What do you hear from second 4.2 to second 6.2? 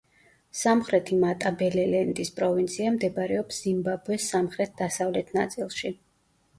სამხრეთ-დასავლეთ ნაწილში.